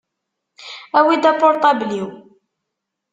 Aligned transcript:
Awi-d 0.97 1.29
apurṭabl-iw. 1.31 2.07